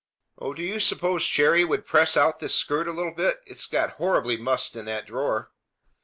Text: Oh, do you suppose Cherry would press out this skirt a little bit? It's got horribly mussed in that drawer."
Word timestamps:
Oh, 0.39 0.55
do 0.55 0.63
you 0.63 0.79
suppose 0.79 1.27
Cherry 1.27 1.63
would 1.63 1.85
press 1.85 2.17
out 2.17 2.39
this 2.39 2.55
skirt 2.55 2.87
a 2.87 2.91
little 2.91 3.13
bit? 3.13 3.39
It's 3.45 3.67
got 3.67 3.97
horribly 4.01 4.35
mussed 4.35 4.75
in 4.75 4.85
that 4.85 5.05
drawer." 5.05 5.51